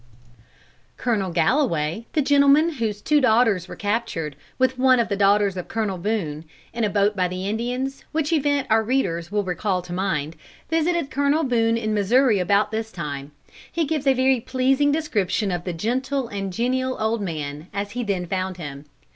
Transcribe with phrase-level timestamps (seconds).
[0.97, 5.67] Colonel Galloway, the gentleman whose two daughters were captured, with one of the daughters of
[5.67, 6.43] Colonel Boone,
[6.73, 10.35] in a boat by the Indians, which event our readers will recall to mind,
[10.71, 13.31] visited Colonel Boone in Missouri about this time.
[13.71, 18.03] He gives a very pleasing description of the gentle and genial old man, as he
[18.03, 18.85] then found him.